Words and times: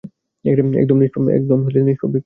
একদম 0.45 0.97
নিষ্পাপ 0.99 1.23
ব্যাক্তি। 1.23 2.19